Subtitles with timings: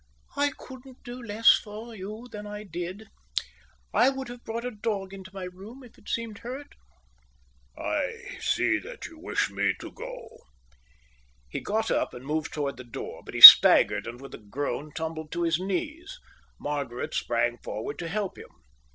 [0.35, 3.05] "I couldn't do any less for you than I did.
[3.93, 6.73] I would have brought a dog into my room if it seemed hurt."
[7.77, 10.39] "I see that you wish me to go."
[11.49, 14.91] He got up and moved towards the door, but he staggered and with a groan
[14.91, 16.17] tumbled to his knees.
[16.59, 18.49] Margaret sprang forward to help him.